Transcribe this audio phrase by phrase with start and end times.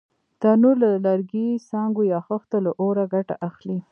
[0.41, 3.79] تنور د لرګي، څانګو یا خښتو له اوره ګټه اخلي